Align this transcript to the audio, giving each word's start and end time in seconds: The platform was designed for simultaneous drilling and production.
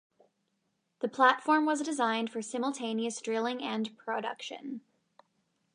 The 1.01 1.07
platform 1.07 1.67
was 1.67 1.83
designed 1.83 2.31
for 2.31 2.41
simultaneous 2.41 3.21
drilling 3.21 3.61
and 3.61 3.95
production. 3.99 4.81